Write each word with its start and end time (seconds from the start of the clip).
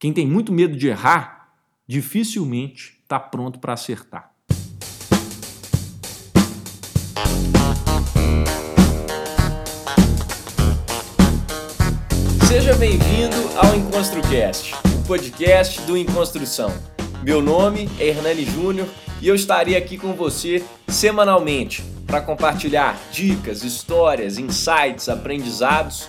Quem 0.00 0.12
tem 0.12 0.28
muito 0.28 0.52
medo 0.52 0.76
de 0.76 0.86
errar, 0.86 1.54
dificilmente 1.84 3.00
está 3.02 3.18
pronto 3.18 3.58
para 3.58 3.72
acertar. 3.72 4.30
Seja 12.46 12.74
bem-vindo 12.74 13.36
ao 13.56 13.74
EnconstruCast, 13.74 14.72
o 14.74 15.04
podcast 15.04 15.80
do 15.80 15.96
Enconstrução. 15.96 16.72
Meu 17.24 17.42
nome 17.42 17.90
é 17.98 18.06
Hernani 18.06 18.44
Júnior 18.44 18.86
e 19.20 19.26
eu 19.26 19.34
estarei 19.34 19.76
aqui 19.76 19.98
com 19.98 20.14
você 20.14 20.64
semanalmente 20.86 21.82
para 22.06 22.20
compartilhar 22.20 22.96
dicas, 23.10 23.64
histórias, 23.64 24.38
insights, 24.38 25.08
aprendizados 25.08 26.08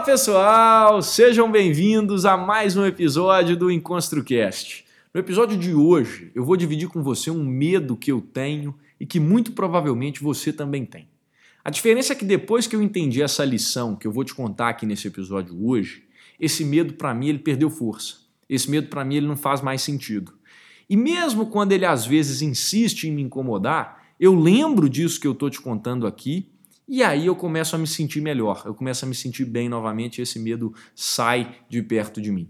Fala 0.00 0.12
pessoal, 0.12 1.02
sejam 1.02 1.52
bem-vindos 1.52 2.24
a 2.24 2.34
mais 2.34 2.74
um 2.74 2.86
episódio 2.86 3.54
do 3.54 3.70
EnconstruCast. 3.70 4.86
No 5.12 5.20
episódio 5.20 5.58
de 5.58 5.74
hoje, 5.74 6.32
eu 6.34 6.42
vou 6.42 6.56
dividir 6.56 6.88
com 6.88 7.02
você 7.02 7.30
um 7.30 7.44
medo 7.44 7.94
que 7.94 8.10
eu 8.10 8.18
tenho 8.18 8.74
e 8.98 9.04
que 9.04 9.20
muito 9.20 9.52
provavelmente 9.52 10.22
você 10.22 10.54
também 10.54 10.86
tem. 10.86 11.06
A 11.62 11.68
diferença 11.68 12.14
é 12.14 12.16
que 12.16 12.24
depois 12.24 12.66
que 12.66 12.74
eu 12.74 12.80
entendi 12.80 13.20
essa 13.20 13.44
lição 13.44 13.94
que 13.94 14.06
eu 14.06 14.10
vou 14.10 14.24
te 14.24 14.34
contar 14.34 14.70
aqui 14.70 14.86
nesse 14.86 15.06
episódio 15.06 15.54
hoje, 15.66 16.04
esse 16.40 16.64
medo 16.64 16.94
para 16.94 17.12
mim 17.12 17.28
ele 17.28 17.38
perdeu 17.38 17.68
força. 17.68 18.20
Esse 18.48 18.70
medo 18.70 18.88
para 18.88 19.04
mim 19.04 19.16
ele 19.16 19.26
não 19.26 19.36
faz 19.36 19.60
mais 19.60 19.82
sentido. 19.82 20.32
E 20.88 20.96
mesmo 20.96 21.44
quando 21.44 21.72
ele 21.72 21.84
às 21.84 22.06
vezes 22.06 22.40
insiste 22.40 23.04
em 23.04 23.12
me 23.12 23.20
incomodar, 23.20 24.02
eu 24.18 24.34
lembro 24.34 24.88
disso 24.88 25.20
que 25.20 25.26
eu 25.26 25.32
estou 25.32 25.50
te 25.50 25.60
contando 25.60 26.06
aqui 26.06 26.48
e 26.92 27.04
aí 27.04 27.26
eu 27.26 27.36
começo 27.36 27.76
a 27.76 27.78
me 27.78 27.86
sentir 27.86 28.20
melhor, 28.20 28.64
eu 28.66 28.74
começo 28.74 29.04
a 29.04 29.08
me 29.08 29.14
sentir 29.14 29.44
bem 29.44 29.68
novamente 29.68 30.18
e 30.18 30.22
esse 30.22 30.40
medo 30.40 30.74
sai 30.92 31.54
de 31.68 31.80
perto 31.80 32.20
de 32.20 32.32
mim. 32.32 32.48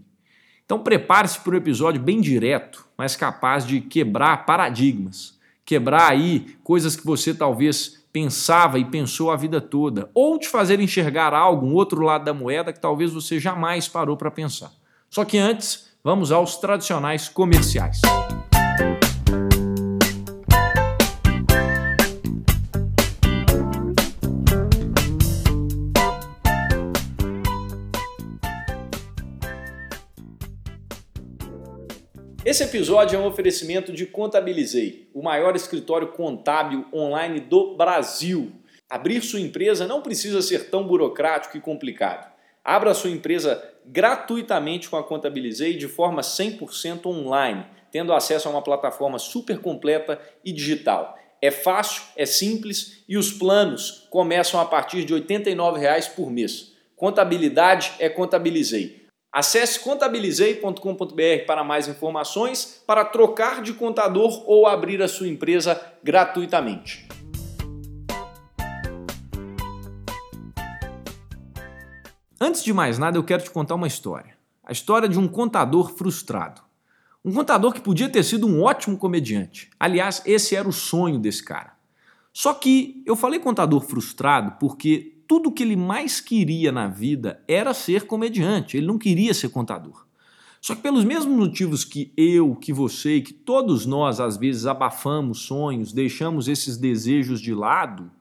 Então 0.65 0.79
prepare-se 0.79 1.39
para 1.41 1.53
um 1.53 1.57
episódio 1.57 2.01
bem 2.01 2.19
direto, 2.19 2.87
mas 2.97 3.15
capaz 3.15 3.67
de 3.67 3.79
quebrar 3.79 4.43
paradigmas, 4.43 5.37
quebrar 5.63 6.09
aí 6.09 6.55
coisas 6.63 6.95
que 6.95 7.05
você 7.05 7.35
talvez 7.35 8.03
pensava 8.11 8.79
e 8.79 8.85
pensou 8.85 9.29
a 9.29 9.35
vida 9.35 9.61
toda, 9.61 10.09
ou 10.11 10.39
te 10.39 10.47
fazer 10.47 10.79
enxergar 10.79 11.35
algo, 11.35 11.67
um 11.67 11.75
outro 11.75 12.01
lado 12.01 12.25
da 12.25 12.33
moeda 12.33 12.73
que 12.73 12.79
talvez 12.79 13.13
você 13.13 13.39
jamais 13.39 13.87
parou 13.87 14.17
para 14.17 14.31
pensar. 14.31 14.71
Só 15.07 15.23
que 15.23 15.37
antes, 15.37 15.91
vamos 16.03 16.31
aos 16.31 16.55
tradicionais 16.55 17.29
comerciais. 17.29 18.01
Esse 32.51 32.63
episódio 32.63 33.15
é 33.15 33.17
um 33.17 33.27
oferecimento 33.27 33.93
de 33.93 34.05
Contabilizei, 34.05 35.07
o 35.13 35.23
maior 35.23 35.55
escritório 35.55 36.09
contábil 36.09 36.85
online 36.93 37.39
do 37.39 37.77
Brasil. 37.77 38.51
Abrir 38.89 39.21
sua 39.21 39.39
empresa 39.39 39.87
não 39.87 40.01
precisa 40.01 40.41
ser 40.41 40.69
tão 40.69 40.85
burocrático 40.85 41.55
e 41.55 41.61
complicado. 41.61 42.29
Abra 42.61 42.93
sua 42.93 43.09
empresa 43.09 43.63
gratuitamente 43.85 44.89
com 44.89 44.97
a 44.97 45.03
Contabilizei 45.03 45.77
de 45.77 45.87
forma 45.87 46.21
100% 46.21 47.05
online, 47.05 47.65
tendo 47.89 48.11
acesso 48.11 48.49
a 48.49 48.51
uma 48.51 48.61
plataforma 48.61 49.17
super 49.17 49.59
completa 49.59 50.19
e 50.43 50.51
digital. 50.51 51.17
É 51.41 51.51
fácil, 51.51 52.03
é 52.17 52.25
simples 52.25 53.01
e 53.07 53.15
os 53.15 53.31
planos 53.31 54.09
começam 54.09 54.59
a 54.59 54.65
partir 54.65 55.05
de 55.05 55.13
R$ 55.13 55.21
89,00 55.21 56.15
por 56.15 56.29
mês. 56.29 56.73
Contabilidade 56.97 57.93
é 57.97 58.09
Contabilizei. 58.09 59.00
Acesse 59.33 59.79
contabilizei.com.br 59.79 61.45
para 61.47 61.63
mais 61.63 61.87
informações, 61.87 62.83
para 62.85 63.05
trocar 63.05 63.61
de 63.61 63.71
contador 63.71 64.43
ou 64.45 64.67
abrir 64.67 65.01
a 65.01 65.07
sua 65.07 65.29
empresa 65.29 65.81
gratuitamente. 66.03 67.07
Antes 72.41 72.61
de 72.61 72.73
mais 72.73 72.97
nada, 72.99 73.17
eu 73.17 73.23
quero 73.23 73.41
te 73.41 73.49
contar 73.49 73.75
uma 73.75 73.87
história. 73.87 74.35
A 74.65 74.73
história 74.73 75.07
de 75.07 75.17
um 75.17 75.29
contador 75.29 75.95
frustrado. 75.95 76.61
Um 77.23 77.31
contador 77.31 77.71
que 77.71 77.79
podia 77.79 78.09
ter 78.09 78.23
sido 78.23 78.45
um 78.45 78.61
ótimo 78.61 78.97
comediante. 78.97 79.69
Aliás, 79.79 80.21
esse 80.25 80.57
era 80.57 80.67
o 80.67 80.73
sonho 80.73 81.17
desse 81.17 81.41
cara. 81.41 81.71
Só 82.33 82.53
que 82.53 83.01
eu 83.05 83.15
falei 83.15 83.39
contador 83.39 83.79
frustrado 83.79 84.57
porque 84.59 85.20
tudo 85.31 85.49
que 85.49 85.63
ele 85.63 85.77
mais 85.77 86.19
queria 86.19 86.73
na 86.73 86.89
vida 86.89 87.41
era 87.47 87.73
ser 87.73 88.05
comediante, 88.05 88.75
ele 88.75 88.85
não 88.85 88.97
queria 88.97 89.33
ser 89.33 89.47
contador. 89.47 90.05
Só 90.59 90.75
que 90.75 90.81
pelos 90.81 91.05
mesmos 91.05 91.33
motivos 91.33 91.85
que 91.85 92.11
eu, 92.17 92.53
que 92.53 92.73
você 92.73 93.21
que 93.21 93.31
todos 93.31 93.85
nós 93.85 94.19
às 94.19 94.35
vezes 94.35 94.65
abafamos 94.65 95.43
sonhos, 95.43 95.93
deixamos 95.93 96.49
esses 96.49 96.75
desejos 96.75 97.39
de 97.39 97.53
lado, 97.53 98.11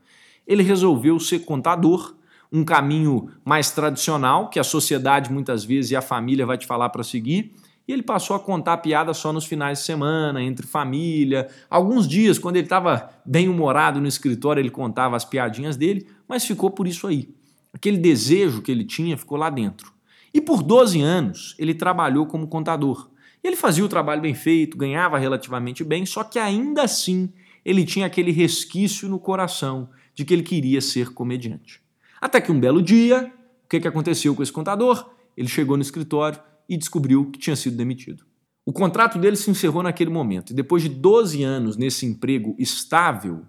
ele 0.46 0.62
resolveu 0.62 1.18
ser 1.18 1.40
contador, 1.40 2.14
um 2.52 2.62
caminho 2.62 3.32
mais 3.44 3.72
tradicional 3.72 4.48
que 4.48 4.60
a 4.60 4.64
sociedade 4.64 5.32
muitas 5.32 5.64
vezes 5.64 5.90
e 5.90 5.96
a 5.96 6.00
família 6.00 6.46
vai 6.46 6.58
te 6.58 6.64
falar 6.64 6.90
para 6.90 7.02
seguir, 7.02 7.52
e 7.90 7.92
ele 7.92 8.04
passou 8.04 8.36
a 8.36 8.38
contar 8.38 8.76
piada 8.76 9.12
só 9.12 9.32
nos 9.32 9.44
finais 9.44 9.80
de 9.80 9.84
semana, 9.84 10.40
entre 10.40 10.64
família. 10.64 11.48
Alguns 11.68 12.06
dias, 12.06 12.38
quando 12.38 12.54
ele 12.54 12.66
estava 12.66 13.10
bem 13.26 13.48
humorado 13.48 14.00
no 14.00 14.06
escritório, 14.06 14.60
ele 14.60 14.70
contava 14.70 15.16
as 15.16 15.24
piadinhas 15.24 15.76
dele, 15.76 16.06
mas 16.28 16.44
ficou 16.44 16.70
por 16.70 16.86
isso 16.86 17.08
aí. 17.08 17.34
Aquele 17.74 17.98
desejo 17.98 18.62
que 18.62 18.70
ele 18.70 18.84
tinha 18.84 19.16
ficou 19.16 19.36
lá 19.36 19.50
dentro. 19.50 19.92
E 20.32 20.40
por 20.40 20.62
12 20.62 21.00
anos 21.00 21.56
ele 21.58 21.74
trabalhou 21.74 22.26
como 22.26 22.46
contador. 22.46 23.10
Ele 23.42 23.56
fazia 23.56 23.84
o 23.84 23.88
trabalho 23.88 24.22
bem 24.22 24.34
feito, 24.34 24.76
ganhava 24.76 25.18
relativamente 25.18 25.82
bem, 25.82 26.06
só 26.06 26.22
que 26.22 26.38
ainda 26.38 26.84
assim 26.84 27.32
ele 27.64 27.84
tinha 27.84 28.06
aquele 28.06 28.30
resquício 28.30 29.08
no 29.08 29.18
coração 29.18 29.88
de 30.14 30.24
que 30.24 30.32
ele 30.32 30.44
queria 30.44 30.80
ser 30.80 31.12
comediante. 31.12 31.82
Até 32.20 32.40
que 32.40 32.52
um 32.52 32.60
belo 32.60 32.80
dia, 32.80 33.32
o 33.64 33.68
que, 33.68 33.80
que 33.80 33.88
aconteceu 33.88 34.32
com 34.32 34.44
esse 34.44 34.52
contador? 34.52 35.10
Ele 35.36 35.48
chegou 35.48 35.76
no 35.76 35.82
escritório 35.82 36.38
e 36.70 36.76
descobriu 36.76 37.28
que 37.30 37.38
tinha 37.38 37.56
sido 37.56 37.76
demitido. 37.76 38.24
O 38.64 38.72
contrato 38.72 39.18
dele 39.18 39.34
se 39.34 39.50
encerrou 39.50 39.82
naquele 39.82 40.10
momento, 40.10 40.52
e 40.52 40.54
depois 40.54 40.84
de 40.84 40.88
12 40.88 41.42
anos 41.42 41.76
nesse 41.76 42.06
emprego 42.06 42.54
estável, 42.56 43.44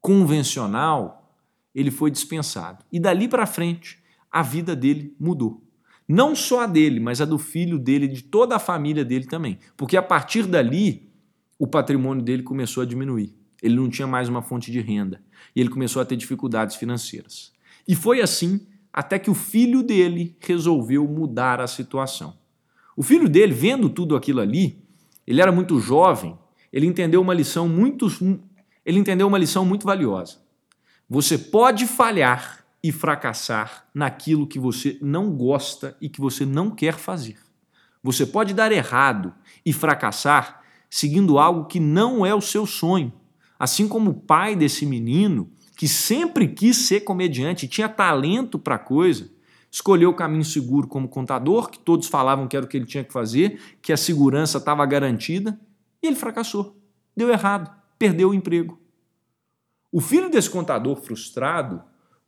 convencional, 0.00 1.36
ele 1.74 1.90
foi 1.90 2.10
dispensado. 2.10 2.84
E 2.92 3.00
dali 3.00 3.26
para 3.26 3.46
frente, 3.46 3.98
a 4.30 4.42
vida 4.42 4.76
dele 4.76 5.16
mudou. 5.18 5.62
Não 6.06 6.36
só 6.36 6.62
a 6.62 6.66
dele, 6.66 7.00
mas 7.00 7.20
a 7.20 7.24
do 7.24 7.38
filho 7.38 7.78
dele, 7.78 8.06
de 8.06 8.22
toda 8.22 8.56
a 8.56 8.58
família 8.58 9.04
dele 9.04 9.26
também. 9.26 9.58
Porque 9.76 9.96
a 9.96 10.02
partir 10.02 10.46
dali, 10.46 11.10
o 11.58 11.66
patrimônio 11.66 12.22
dele 12.22 12.42
começou 12.42 12.82
a 12.82 12.86
diminuir. 12.86 13.34
Ele 13.62 13.76
não 13.76 13.88
tinha 13.88 14.06
mais 14.06 14.28
uma 14.28 14.42
fonte 14.42 14.70
de 14.70 14.80
renda. 14.80 15.22
E 15.54 15.60
ele 15.60 15.70
começou 15.70 16.02
a 16.02 16.04
ter 16.04 16.16
dificuldades 16.16 16.76
financeiras. 16.76 17.52
E 17.86 17.94
foi 17.94 18.20
assim 18.20 18.66
até 18.92 19.18
que 19.18 19.30
o 19.30 19.34
filho 19.34 19.82
dele 19.82 20.36
resolveu 20.40 21.06
mudar 21.08 21.60
a 21.60 21.66
situação. 21.66 22.36
O 22.96 23.02
filho 23.02 23.28
dele, 23.28 23.52
vendo 23.52 23.88
tudo 23.88 24.16
aquilo 24.16 24.40
ali, 24.40 24.78
ele 25.26 25.40
era 25.40 25.52
muito 25.52 25.78
jovem, 25.80 26.38
ele 26.72 26.86
entendeu 26.86 27.20
uma 27.20 27.34
lição 27.34 27.68
muito 27.68 28.08
ele 28.84 28.98
entendeu 28.98 29.28
uma 29.28 29.38
lição 29.38 29.64
muito 29.64 29.86
valiosa. 29.86 30.38
Você 31.08 31.38
pode 31.38 31.86
falhar 31.86 32.64
e 32.82 32.90
fracassar 32.90 33.86
naquilo 33.94 34.46
que 34.46 34.58
você 34.58 34.98
não 35.00 35.30
gosta 35.30 35.96
e 36.00 36.08
que 36.08 36.20
você 36.20 36.44
não 36.44 36.70
quer 36.70 36.94
fazer. 36.94 37.36
Você 38.02 38.26
pode 38.26 38.52
dar 38.52 38.72
errado 38.72 39.32
e 39.64 39.72
fracassar 39.72 40.62
seguindo 40.90 41.38
algo 41.38 41.66
que 41.66 41.78
não 41.78 42.26
é 42.26 42.34
o 42.34 42.40
seu 42.40 42.66
sonho. 42.66 43.12
Assim 43.58 43.86
como 43.86 44.10
o 44.10 44.14
pai 44.14 44.56
desse 44.56 44.84
menino, 44.84 45.48
que 45.76 45.86
sempre 45.86 46.48
quis 46.48 46.76
ser 46.76 47.00
comediante, 47.00 47.68
tinha 47.68 47.88
talento 47.88 48.58
para 48.58 48.78
coisa, 48.78 49.30
escolheu 49.72 50.10
o 50.10 50.14
caminho 50.14 50.44
seguro 50.44 50.86
como 50.86 51.08
contador, 51.08 51.70
que 51.70 51.78
todos 51.78 52.06
falavam 52.06 52.46
que 52.46 52.54
era 52.54 52.66
o 52.66 52.68
que 52.68 52.76
ele 52.76 52.84
tinha 52.84 53.02
que 53.02 53.12
fazer, 53.12 53.58
que 53.80 53.90
a 53.90 53.96
segurança 53.96 54.58
estava 54.58 54.84
garantida, 54.84 55.58
e 56.02 56.06
ele 56.06 56.14
fracassou. 56.14 56.76
Deu 57.16 57.30
errado, 57.30 57.74
perdeu 57.98 58.30
o 58.30 58.34
emprego. 58.34 58.78
O 59.90 59.98
filho 59.98 60.28
desse 60.28 60.50
contador 60.50 60.96
frustrado, 60.96 61.82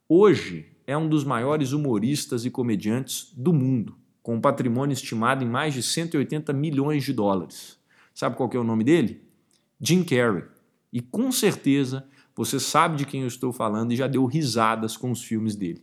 hoje 0.09 0.73
é 0.87 0.97
um 0.97 1.07
dos 1.07 1.23
maiores 1.23 1.73
humoristas 1.73 2.47
e 2.47 2.51
comediantes 2.51 3.31
do 3.37 3.53
mundo, 3.53 3.95
com 4.23 4.37
um 4.37 4.41
patrimônio 4.41 4.95
estimado 4.95 5.45
em 5.45 5.49
mais 5.49 5.75
de 5.75 5.83
180 5.83 6.51
milhões 6.55 7.05
de 7.05 7.13
dólares. 7.13 7.79
Sabe 8.15 8.37
qual 8.37 8.49
é 8.55 8.59
o 8.59 8.65
nome 8.65 8.85
dele? 8.85 9.23
Jim 9.79 10.03
Carrey. 10.03 10.45
E 10.91 11.03
com 11.03 11.31
certeza 11.31 12.07
você 12.35 12.59
sabe 12.59 12.97
de 12.97 13.05
quem 13.05 13.21
eu 13.21 13.27
estou 13.27 13.53
falando 13.53 13.93
e 13.93 13.97
já 13.97 14.07
deu 14.07 14.25
risadas 14.25 14.97
com 14.97 15.11
os 15.11 15.23
filmes 15.23 15.55
dele. 15.55 15.83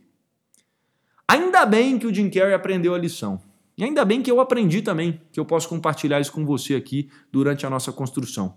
Ainda 1.28 1.64
bem 1.64 1.98
que 1.98 2.06
o 2.06 2.14
Jim 2.14 2.28
Carrey 2.28 2.54
aprendeu 2.54 2.94
a 2.94 2.98
lição. 2.98 3.40
E 3.76 3.84
ainda 3.84 4.04
bem 4.04 4.22
que 4.22 4.30
eu 4.30 4.40
aprendi 4.40 4.82
também, 4.82 5.20
que 5.32 5.40
eu 5.40 5.44
posso 5.44 5.68
compartilhar 5.68 6.20
isso 6.20 6.32
com 6.32 6.44
você 6.44 6.74
aqui 6.74 7.08
durante 7.30 7.64
a 7.64 7.70
nossa 7.70 7.90
construção. 7.90 8.56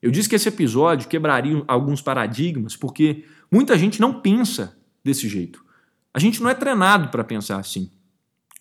Eu 0.00 0.10
disse 0.10 0.28
que 0.28 0.36
esse 0.36 0.48
episódio 0.48 1.08
quebraria 1.08 1.62
alguns 1.66 2.00
paradigmas, 2.00 2.76
porque 2.76 3.24
muita 3.50 3.76
gente 3.76 4.00
não 4.00 4.20
pensa 4.20 4.78
desse 5.04 5.28
jeito. 5.28 5.64
A 6.14 6.18
gente 6.18 6.42
não 6.42 6.48
é 6.48 6.54
treinado 6.54 7.08
para 7.08 7.24
pensar 7.24 7.58
assim. 7.58 7.90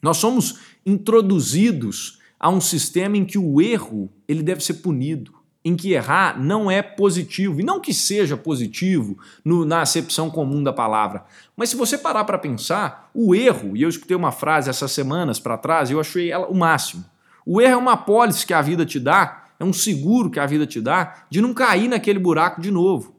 Nós 0.01 0.17
somos 0.17 0.59
introduzidos 0.85 2.19
a 2.39 2.49
um 2.49 2.61
sistema 2.61 3.17
em 3.17 3.25
que 3.25 3.37
o 3.37 3.61
erro 3.61 4.11
ele 4.27 4.43
deve 4.43 4.63
ser 4.63 4.75
punido, 4.75 5.33
em 5.67 5.75
que 5.75 5.91
errar 5.91 6.41
não 6.41 6.71
é 6.71 6.81
positivo, 6.81 7.59
e 7.59 7.63
não 7.63 7.81
que 7.81 7.93
seja 7.93 8.37
positivo 8.37 9.17
no, 9.43 9.65
na 9.65 9.81
acepção 9.81 10.29
comum 10.29 10.63
da 10.63 10.71
palavra. 10.71 11.25
Mas 11.57 11.69
se 11.69 11.75
você 11.75 11.97
parar 11.97 12.23
para 12.23 12.37
pensar, 12.37 13.11
o 13.13 13.35
erro, 13.35 13.75
e 13.75 13.81
eu 13.81 13.89
escutei 13.89 14.15
uma 14.15 14.31
frase 14.31 14.69
essas 14.69 14.93
semanas 14.93 15.41
para 15.41 15.57
trás 15.57 15.89
e 15.89 15.93
eu 15.93 15.99
achei 15.99 16.31
ela 16.31 16.47
o 16.47 16.55
máximo. 16.55 17.03
O 17.45 17.59
erro 17.59 17.73
é 17.73 17.77
uma 17.77 17.93
apólice 17.93 18.45
que 18.45 18.53
a 18.53 18.61
vida 18.61 18.85
te 18.85 18.97
dá, 18.97 19.43
é 19.59 19.65
um 19.65 19.73
seguro 19.73 20.31
que 20.31 20.39
a 20.39 20.45
vida 20.45 20.65
te 20.65 20.79
dá 20.79 21.25
de 21.29 21.41
não 21.41 21.53
cair 21.53 21.89
naquele 21.89 22.17
buraco 22.17 22.61
de 22.61 22.71
novo. 22.71 23.13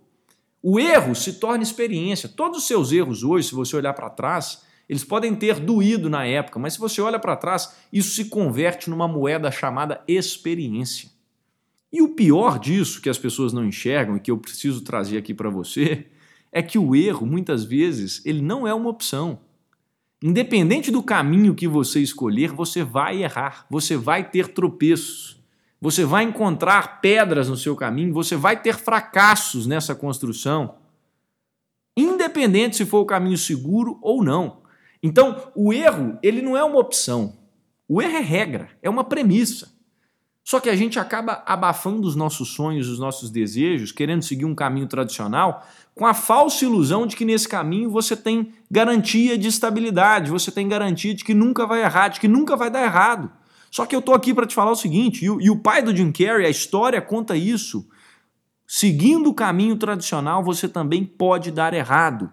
O 0.63 0.81
erro 0.81 1.15
se 1.15 1.35
torna 1.35 1.63
experiência. 1.63 2.31
Todos 2.31 2.61
os 2.61 2.67
seus 2.67 2.93
erros 2.93 3.23
hoje, 3.23 3.49
se 3.49 3.55
você 3.55 3.77
olhar 3.77 3.93
para 3.93 4.09
trás, 4.09 4.63
eles 4.89 5.05
podem 5.05 5.35
ter 5.35 5.61
doído 5.61 6.09
na 6.09 6.25
época, 6.25 6.59
mas 6.59 6.73
se 6.73 6.79
você 6.79 6.99
olha 7.03 7.19
para 7.19 7.37
trás, 7.37 7.75
isso 7.93 8.15
se 8.15 8.25
converte 8.25 8.89
numa 8.89 9.07
moeda 9.07 9.51
chamada 9.51 10.01
experiência. 10.09 11.18
E 11.93 12.03
o 12.03 12.11
pior 12.11 12.59
disso, 12.59 13.01
que 13.01 13.09
as 13.09 13.19
pessoas 13.19 13.53
não 13.53 13.65
enxergam 13.65 14.17
e 14.17 14.21
que 14.21 14.31
eu 14.31 14.39
preciso 14.39 14.83
trazer 14.83 15.17
aqui 15.17 15.33
para 15.33 15.49
você, 15.49 16.07
é 16.53 16.63
que 16.63 16.79
o 16.79 16.95
erro, 16.95 17.27
muitas 17.27 17.65
vezes, 17.65 18.25
ele 18.25 18.43
não 18.43 18.67
é 18.67 18.75
uma 18.75 18.91
opção. 18.91 19.41
Independente 20.23 20.91
do 20.91 21.03
caminho 21.03 21.55
que 21.55 21.69
você 21.69 22.01
escolher, 22.01 22.51
você 22.51 22.83
vai 22.83 23.23
errar, 23.23 23.67
você 23.71 23.97
vai 23.97 24.29
ter 24.29 24.49
tropeços, 24.49 25.41
você 25.81 26.05
vai 26.05 26.25
encontrar 26.25 27.01
pedras 27.01 27.49
no 27.49 27.57
seu 27.57 27.77
caminho, 27.77 28.13
você 28.13 28.37
vai 28.37 28.61
ter 28.61 28.77
fracassos 28.77 29.67
nessa 29.67 29.95
construção, 29.95 30.77
independente 31.97 32.77
se 32.77 32.85
for 32.85 33.01
o 33.01 33.07
caminho 33.07 33.39
seguro 33.39 33.99
ou 34.03 34.25
não. 34.25 34.63
Então, 35.03 35.53
o 35.55 35.73
erro, 35.73 36.19
ele 36.23 36.43
não 36.43 36.57
é 36.57 36.65
uma 36.65 36.81
opção. 36.81 37.39
O 37.89 38.03
erro 38.03 38.17
é 38.17 38.21
regra, 38.21 38.71
é 38.83 38.91
uma 38.91 39.05
premissa. 39.05 39.78
Só 40.49 40.61
que 40.61 40.71
a 40.71 40.75
gente 40.75 40.99
acaba 40.99 41.43
abafando 41.45 42.09
os 42.09 42.17
nossos 42.17 42.49
sonhos, 42.55 42.89
os 42.89 42.99
nossos 42.99 43.29
desejos, 43.29 43.93
querendo 43.93 44.23
seguir 44.23 44.47
um 44.47 44.55
caminho 44.55 44.87
tradicional, 44.87 45.63
com 45.95 46.07
a 46.07 46.15
falsa 46.15 46.65
ilusão 46.65 47.07
de 47.07 47.17
que 47.17 47.25
nesse 47.27 47.47
caminho 47.47 47.91
você 47.91 48.17
tem 48.17 48.55
garantia 48.71 49.37
de 49.37 49.47
estabilidade, 49.47 50.31
você 50.31 50.51
tem 50.51 50.67
garantia 50.67 51.13
de 51.15 51.23
que 51.23 51.35
nunca 51.35 51.67
vai 51.67 51.83
errar, 51.83 52.09
de 52.09 52.19
que 52.19 52.27
nunca 52.27 52.57
vai 52.57 52.71
dar 52.71 52.83
errado. 52.83 53.31
Só 53.71 53.85
que 53.85 53.95
eu 53.95 54.01
tô 54.01 54.15
aqui 54.15 54.33
para 54.33 54.47
te 54.47 54.55
falar 54.55 54.71
o 54.71 54.75
seguinte, 54.75 55.23
e 55.23 55.29
o, 55.29 55.39
e 55.39 55.51
o 55.51 55.59
pai 55.59 55.83
do 55.83 55.95
Jim 55.95 56.11
Carrey, 56.11 56.47
a 56.47 56.51
história 56.51 57.03
conta 57.03 57.37
isso. 57.37 57.87
Seguindo 58.67 59.29
o 59.29 59.35
caminho 59.35 59.77
tradicional, 59.77 60.43
você 60.43 60.67
também 60.67 61.05
pode 61.05 61.51
dar 61.51 61.75
errado. 61.75 62.33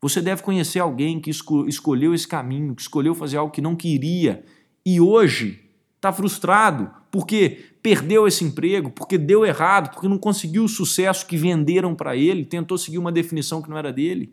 Você 0.00 0.20
deve 0.20 0.42
conhecer 0.42 0.80
alguém 0.80 1.20
que 1.20 1.30
esco 1.30 1.68
escolheu 1.68 2.12
esse 2.12 2.26
caminho, 2.26 2.74
que 2.74 2.82
escolheu 2.82 3.14
fazer 3.14 3.36
algo 3.36 3.52
que 3.52 3.62
não 3.62 3.76
queria 3.76 4.44
e 4.84 5.00
hoje 5.00 5.60
está 5.94 6.12
frustrado 6.12 7.00
porque 7.12 7.66
perdeu 7.82 8.26
esse 8.26 8.42
emprego, 8.42 8.90
porque 8.90 9.18
deu 9.18 9.44
errado, 9.44 9.92
porque 9.92 10.08
não 10.08 10.16
conseguiu 10.16 10.64
o 10.64 10.68
sucesso 10.68 11.26
que 11.26 11.36
venderam 11.36 11.94
para 11.94 12.16
ele, 12.16 12.46
tentou 12.46 12.78
seguir 12.78 12.96
uma 12.96 13.12
definição 13.12 13.60
que 13.60 13.68
não 13.68 13.76
era 13.76 13.92
dele. 13.92 14.32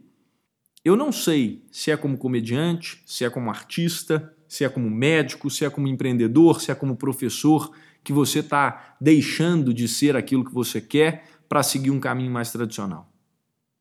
Eu 0.84 0.96
não 0.96 1.12
sei 1.12 1.62
se 1.70 1.92
é 1.92 1.98
como 1.98 2.18
comediante, 2.18 3.04
se 3.06 3.26
é 3.26 3.30
como 3.30 3.50
artista, 3.50 4.34
se 4.48 4.64
é 4.64 4.70
como 4.70 4.90
médico, 4.90 5.50
se 5.50 5.66
é 5.66 5.70
como 5.70 5.90
empreendedor, 5.90 6.62
se 6.62 6.72
é 6.72 6.76
como 6.76 6.96
professor, 6.96 7.70
que 8.02 8.14
você 8.14 8.40
está 8.40 8.96
deixando 9.00 9.74
de 9.74 9.86
ser 9.86 10.16
aquilo 10.16 10.46
que 10.46 10.54
você 10.54 10.80
quer 10.80 11.25
para 11.50 11.62
seguir 11.62 11.92
um 11.92 12.00
caminho 12.00 12.32
mais 12.32 12.50
tradicional. 12.50 13.12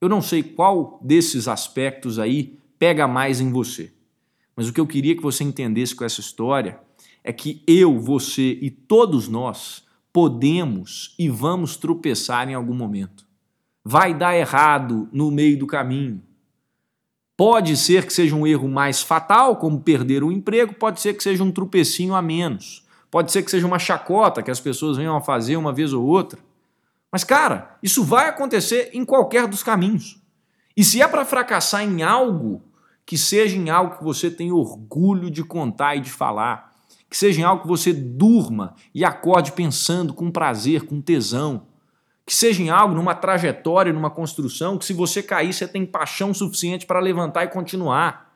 Eu 0.00 0.08
não 0.08 0.20
sei 0.20 0.42
qual 0.42 0.98
desses 1.04 1.46
aspectos 1.46 2.18
aí 2.18 2.58
pega 2.80 3.06
mais 3.06 3.40
em 3.40 3.52
você, 3.52 3.92
mas 4.56 4.68
o 4.68 4.72
que 4.72 4.80
eu 4.80 4.86
queria 4.88 5.14
que 5.14 5.22
você 5.22 5.44
entendesse 5.44 5.94
com 5.94 6.04
essa 6.04 6.20
história 6.20 6.80
é 7.28 7.32
que 7.34 7.62
eu, 7.66 8.00
você 8.00 8.58
e 8.62 8.70
todos 8.70 9.28
nós 9.28 9.84
podemos 10.10 11.14
e 11.18 11.28
vamos 11.28 11.76
tropeçar 11.76 12.48
em 12.48 12.54
algum 12.54 12.72
momento. 12.72 13.26
Vai 13.84 14.14
dar 14.14 14.34
errado 14.34 15.10
no 15.12 15.30
meio 15.30 15.58
do 15.58 15.66
caminho. 15.66 16.22
Pode 17.36 17.76
ser 17.76 18.06
que 18.06 18.14
seja 18.14 18.34
um 18.34 18.46
erro 18.46 18.66
mais 18.66 19.02
fatal, 19.02 19.56
como 19.56 19.82
perder 19.82 20.24
o 20.24 20.32
emprego, 20.32 20.72
pode 20.72 21.02
ser 21.02 21.12
que 21.12 21.22
seja 21.22 21.44
um 21.44 21.52
tropecinho 21.52 22.14
a 22.14 22.22
menos. 22.22 22.82
Pode 23.10 23.30
ser 23.30 23.42
que 23.42 23.50
seja 23.50 23.66
uma 23.66 23.78
chacota 23.78 24.42
que 24.42 24.50
as 24.50 24.58
pessoas 24.58 24.96
venham 24.96 25.14
a 25.14 25.20
fazer 25.20 25.58
uma 25.58 25.72
vez 25.72 25.92
ou 25.92 26.06
outra. 26.06 26.38
Mas, 27.12 27.24
cara, 27.24 27.76
isso 27.82 28.02
vai 28.02 28.26
acontecer 28.26 28.88
em 28.94 29.04
qualquer 29.04 29.46
dos 29.46 29.62
caminhos. 29.62 30.18
E 30.74 30.82
se 30.82 31.02
é 31.02 31.06
para 31.06 31.26
fracassar 31.26 31.82
em 31.82 32.02
algo, 32.02 32.62
que 33.04 33.18
seja 33.18 33.54
em 33.54 33.68
algo 33.68 33.98
que 33.98 34.04
você 34.04 34.30
tem 34.30 34.50
orgulho 34.50 35.30
de 35.30 35.44
contar 35.44 35.94
e 35.94 36.00
de 36.00 36.10
falar 36.10 36.67
que 37.08 37.16
seja 37.16 37.40
em 37.40 37.44
algo 37.44 37.62
que 37.62 37.68
você 37.68 37.92
durma 37.92 38.74
e 38.94 39.04
acorde 39.04 39.52
pensando 39.52 40.12
com 40.12 40.30
prazer, 40.30 40.82
com 40.82 41.00
tesão. 41.00 41.66
Que 42.26 42.34
seja 42.34 42.62
em 42.62 42.68
algo, 42.68 42.94
numa 42.94 43.14
trajetória, 43.14 43.92
numa 43.92 44.10
construção, 44.10 44.76
que 44.76 44.84
se 44.84 44.92
você 44.92 45.22
cair, 45.22 45.52
você 45.52 45.66
tem 45.66 45.86
paixão 45.86 46.34
suficiente 46.34 46.84
para 46.84 47.00
levantar 47.00 47.44
e 47.44 47.48
continuar. 47.48 48.30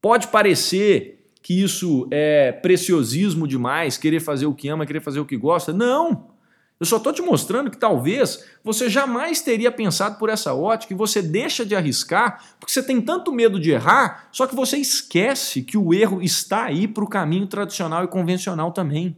Pode 0.00 0.28
parecer 0.28 1.32
que 1.42 1.62
isso 1.62 2.08
é 2.10 2.52
preciosismo 2.52 3.46
demais, 3.46 3.98
querer 3.98 4.20
fazer 4.20 4.46
o 4.46 4.54
que 4.54 4.68
ama, 4.68 4.86
querer 4.86 5.00
fazer 5.00 5.20
o 5.20 5.26
que 5.26 5.36
gosta. 5.36 5.72
Não! 5.72 6.35
Eu 6.78 6.84
só 6.84 6.98
estou 6.98 7.12
te 7.12 7.22
mostrando 7.22 7.70
que 7.70 7.78
talvez 7.78 8.44
você 8.62 8.90
jamais 8.90 9.40
teria 9.40 9.72
pensado 9.72 10.18
por 10.18 10.28
essa 10.28 10.54
ótica 10.54 10.92
e 10.92 10.96
você 10.96 11.22
deixa 11.22 11.64
de 11.64 11.74
arriscar 11.74 12.56
porque 12.60 12.72
você 12.72 12.82
tem 12.82 13.00
tanto 13.00 13.32
medo 13.32 13.58
de 13.58 13.70
errar, 13.70 14.28
só 14.30 14.46
que 14.46 14.54
você 14.54 14.76
esquece 14.76 15.62
que 15.62 15.78
o 15.78 15.94
erro 15.94 16.20
está 16.20 16.64
aí 16.64 16.86
para 16.86 17.02
o 17.02 17.08
caminho 17.08 17.46
tradicional 17.46 18.04
e 18.04 18.08
convencional 18.08 18.72
também. 18.72 19.16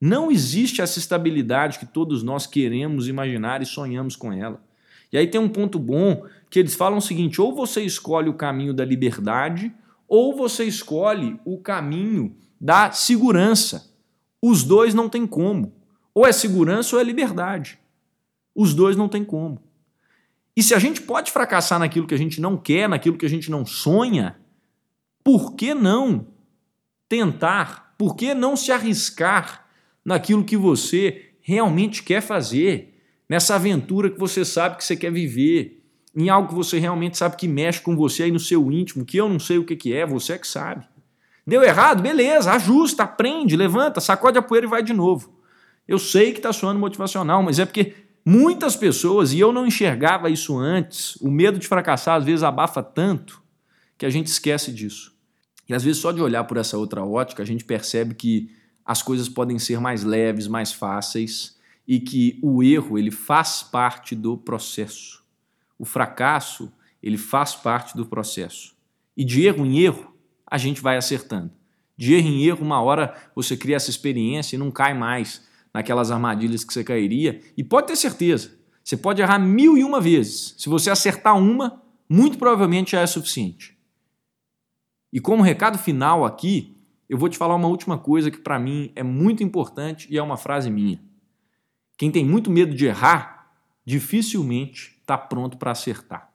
Não 0.00 0.32
existe 0.32 0.80
essa 0.80 0.98
estabilidade 0.98 1.78
que 1.78 1.86
todos 1.86 2.22
nós 2.22 2.46
queremos 2.46 3.06
imaginar 3.06 3.62
e 3.62 3.66
sonhamos 3.66 4.16
com 4.16 4.32
ela. 4.32 4.60
E 5.12 5.18
aí 5.18 5.26
tem 5.26 5.40
um 5.40 5.48
ponto 5.48 5.78
bom 5.78 6.24
que 6.48 6.58
eles 6.58 6.74
falam 6.74 6.98
o 6.98 7.02
seguinte: 7.02 7.40
ou 7.40 7.54
você 7.54 7.82
escolhe 7.82 8.28
o 8.28 8.34
caminho 8.34 8.72
da 8.72 8.84
liberdade, 8.84 9.72
ou 10.08 10.34
você 10.34 10.64
escolhe 10.64 11.38
o 11.44 11.58
caminho 11.58 12.34
da 12.60 12.90
segurança. 12.90 13.92
Os 14.40 14.64
dois 14.64 14.94
não 14.94 15.08
tem 15.08 15.26
como. 15.26 15.81
Ou 16.14 16.26
é 16.26 16.32
segurança 16.32 16.96
ou 16.96 17.00
é 17.00 17.04
liberdade. 17.04 17.78
Os 18.54 18.74
dois 18.74 18.96
não 18.96 19.08
tem 19.08 19.24
como. 19.24 19.60
E 20.56 20.62
se 20.62 20.74
a 20.74 20.78
gente 20.78 21.00
pode 21.00 21.30
fracassar 21.30 21.78
naquilo 21.78 22.06
que 22.06 22.14
a 22.14 22.18
gente 22.18 22.40
não 22.40 22.56
quer, 22.56 22.88
naquilo 22.88 23.16
que 23.16 23.24
a 23.24 23.28
gente 23.28 23.50
não 23.50 23.64
sonha, 23.64 24.36
por 25.24 25.54
que 25.54 25.72
não 25.72 26.26
tentar? 27.08 27.94
Por 27.96 28.14
que 28.14 28.34
não 28.34 28.56
se 28.56 28.70
arriscar 28.70 29.66
naquilo 30.04 30.44
que 30.44 30.56
você 30.56 31.30
realmente 31.40 32.02
quer 32.02 32.20
fazer? 32.20 33.00
Nessa 33.28 33.54
aventura 33.54 34.10
que 34.10 34.18
você 34.18 34.44
sabe 34.44 34.76
que 34.76 34.84
você 34.84 34.94
quer 34.94 35.10
viver, 35.10 35.82
em 36.14 36.28
algo 36.28 36.48
que 36.48 36.54
você 36.54 36.78
realmente 36.78 37.16
sabe 37.16 37.36
que 37.36 37.48
mexe 37.48 37.80
com 37.80 37.96
você 37.96 38.24
aí 38.24 38.30
no 38.30 38.38
seu 38.38 38.70
íntimo, 38.70 39.06
que 39.06 39.16
eu 39.16 39.28
não 39.28 39.38
sei 39.38 39.56
o 39.56 39.64
que 39.64 39.94
é, 39.94 40.04
você 40.04 40.34
é 40.34 40.38
que 40.38 40.46
sabe. 40.46 40.86
Deu 41.46 41.62
errado? 41.62 42.02
Beleza, 42.02 42.52
ajusta, 42.52 43.04
aprende, 43.04 43.56
levanta, 43.56 44.00
sacode 44.00 44.38
a 44.38 44.42
poeira 44.42 44.66
e 44.66 44.70
vai 44.70 44.82
de 44.82 44.92
novo. 44.92 45.41
Eu 45.86 45.98
sei 45.98 46.32
que 46.32 46.38
está 46.38 46.52
soando 46.52 46.80
motivacional, 46.80 47.42
mas 47.42 47.58
é 47.58 47.64
porque 47.64 47.94
muitas 48.24 48.76
pessoas, 48.76 49.32
e 49.32 49.40
eu 49.40 49.52
não 49.52 49.66
enxergava 49.66 50.30
isso 50.30 50.56
antes, 50.58 51.16
o 51.16 51.30
medo 51.30 51.58
de 51.58 51.66
fracassar 51.66 52.16
às 52.16 52.24
vezes 52.24 52.42
abafa 52.42 52.82
tanto 52.82 53.42
que 53.98 54.06
a 54.06 54.10
gente 54.10 54.26
esquece 54.26 54.72
disso. 54.72 55.12
E 55.68 55.74
às 55.74 55.82
vezes 55.84 56.00
só 56.00 56.12
de 56.12 56.20
olhar 56.20 56.44
por 56.44 56.56
essa 56.56 56.76
outra 56.76 57.04
ótica, 57.04 57.42
a 57.42 57.46
gente 57.46 57.64
percebe 57.64 58.14
que 58.14 58.50
as 58.84 59.02
coisas 59.02 59.28
podem 59.28 59.58
ser 59.58 59.80
mais 59.80 60.04
leves, 60.04 60.48
mais 60.48 60.72
fáceis 60.72 61.56
e 61.86 62.00
que 62.00 62.38
o 62.42 62.62
erro 62.62 62.98
ele 62.98 63.10
faz 63.10 63.62
parte 63.62 64.14
do 64.14 64.36
processo. 64.36 65.22
O 65.78 65.84
fracasso 65.84 66.72
ele 67.02 67.18
faz 67.18 67.54
parte 67.54 67.96
do 67.96 68.06
processo. 68.06 68.74
E 69.16 69.24
de 69.24 69.44
erro 69.44 69.66
em 69.66 69.78
erro, 69.80 70.14
a 70.46 70.56
gente 70.56 70.80
vai 70.80 70.96
acertando. 70.96 71.50
De 71.96 72.14
erro 72.14 72.28
em 72.28 72.44
erro, 72.44 72.64
uma 72.64 72.80
hora 72.80 73.14
você 73.34 73.56
cria 73.56 73.76
essa 73.76 73.90
experiência 73.90 74.56
e 74.56 74.58
não 74.58 74.70
cai 74.70 74.94
mais 74.94 75.42
naquelas 75.72 76.10
armadilhas 76.10 76.64
que 76.64 76.72
você 76.72 76.84
cairia. 76.84 77.40
E 77.56 77.64
pode 77.64 77.88
ter 77.88 77.96
certeza, 77.96 78.52
você 78.82 78.96
pode 78.96 79.22
errar 79.22 79.38
mil 79.38 79.76
e 79.76 79.84
uma 79.84 80.00
vezes. 80.00 80.54
Se 80.58 80.68
você 80.68 80.90
acertar 80.90 81.36
uma, 81.36 81.82
muito 82.08 82.38
provavelmente 82.38 82.92
já 82.92 83.00
é 83.00 83.06
suficiente. 83.06 83.78
E 85.12 85.20
como 85.20 85.42
recado 85.42 85.78
final 85.78 86.24
aqui, 86.24 86.76
eu 87.08 87.18
vou 87.18 87.28
te 87.28 87.36
falar 87.36 87.54
uma 87.54 87.68
última 87.68 87.98
coisa 87.98 88.30
que 88.30 88.38
para 88.38 88.58
mim 88.58 88.90
é 88.96 89.02
muito 89.02 89.42
importante 89.42 90.08
e 90.10 90.16
é 90.16 90.22
uma 90.22 90.36
frase 90.36 90.70
minha. 90.70 91.02
Quem 91.96 92.10
tem 92.10 92.24
muito 92.24 92.50
medo 92.50 92.74
de 92.74 92.86
errar, 92.86 93.52
dificilmente 93.84 94.96
está 95.00 95.18
pronto 95.18 95.58
para 95.58 95.70
acertar. 95.70 96.32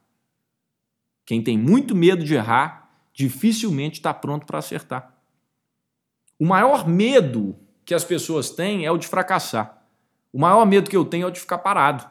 Quem 1.26 1.44
tem 1.44 1.58
muito 1.58 1.96
medo 1.96 2.24
de 2.24 2.36
errar, 2.36 2.90
dificilmente 3.14 4.00
está 4.00 4.14
pronto 4.14 4.46
para 4.46 4.60
acertar. 4.60 5.14
O 6.40 6.46
maior 6.46 6.88
medo 6.88 7.58
que 7.88 7.96
as 7.96 8.04
pessoas 8.04 8.50
têm 8.50 8.86
é 8.86 8.92
o 8.92 8.98
de 8.98 9.08
fracassar. 9.08 9.82
O 10.34 10.38
maior 10.38 10.66
medo 10.66 10.90
que 10.90 10.98
eu 10.98 11.06
tenho 11.06 11.24
é 11.24 11.28
o 11.28 11.32
de 11.32 11.40
ficar 11.40 11.60
parado. 11.60 12.06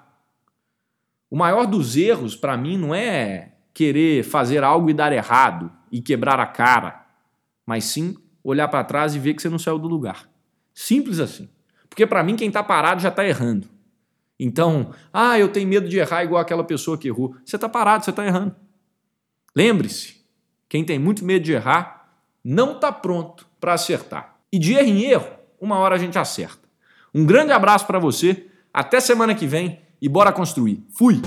O 1.30 1.36
maior 1.36 1.66
dos 1.66 1.98
erros, 1.98 2.34
para 2.34 2.56
mim, 2.56 2.78
não 2.78 2.94
é 2.94 3.52
querer 3.74 4.22
fazer 4.24 4.64
algo 4.64 4.88
e 4.88 4.94
dar 4.94 5.12
errado 5.12 5.70
e 5.92 6.00
quebrar 6.00 6.40
a 6.40 6.46
cara, 6.46 7.06
mas 7.66 7.84
sim 7.84 8.16
olhar 8.42 8.68
para 8.68 8.84
trás 8.84 9.14
e 9.14 9.18
ver 9.18 9.34
que 9.34 9.42
você 9.42 9.50
não 9.50 9.58
saiu 9.58 9.78
do 9.78 9.86
lugar. 9.86 10.26
Simples 10.72 11.20
assim. 11.20 11.46
Porque 11.90 12.06
para 12.06 12.22
mim, 12.22 12.36
quem 12.36 12.48
está 12.48 12.62
parado 12.62 13.02
já 13.02 13.10
está 13.10 13.26
errando. 13.26 13.68
Então, 14.40 14.94
ah, 15.12 15.38
eu 15.38 15.48
tenho 15.48 15.68
medo 15.68 15.90
de 15.90 15.98
errar 15.98 16.24
igual 16.24 16.40
aquela 16.40 16.64
pessoa 16.64 16.96
que 16.96 17.08
errou. 17.08 17.36
Você 17.44 17.56
está 17.56 17.68
parado, 17.68 18.02
você 18.02 18.10
está 18.10 18.24
errando. 18.24 18.56
Lembre-se, 19.54 20.24
quem 20.70 20.82
tem 20.82 20.98
muito 20.98 21.22
medo 21.22 21.44
de 21.44 21.52
errar 21.52 22.08
não 22.42 22.72
está 22.72 22.90
pronto 22.90 23.46
para 23.60 23.74
acertar. 23.74 24.38
E 24.50 24.58
de 24.58 24.72
erro 24.72 24.88
em 24.88 25.02
erro, 25.02 25.35
uma 25.60 25.78
hora 25.78 25.94
a 25.94 25.98
gente 25.98 26.18
acerta. 26.18 26.66
Um 27.14 27.24
grande 27.24 27.52
abraço 27.52 27.86
para 27.86 27.98
você, 27.98 28.46
até 28.72 29.00
semana 29.00 29.34
que 29.34 29.46
vem 29.46 29.80
e 30.00 30.08
bora 30.08 30.32
construir. 30.32 30.84
Fui! 30.90 31.20